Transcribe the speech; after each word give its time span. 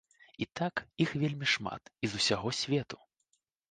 І 0.45 0.47
так, 0.59 0.83
іх 1.05 1.13
вельмі 1.25 1.51
шмат 1.53 1.95
і 2.03 2.15
з 2.15 2.25
усяго 2.25 2.59
свету. 2.65 2.97